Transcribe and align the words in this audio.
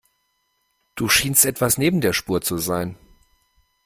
Du 0.95 1.09
schienst 1.09 1.45
etwas 1.45 1.77
neben 1.77 2.01
der 2.01 2.13
Spur 2.13 2.41
zu 2.41 2.57
sein. 2.57 2.97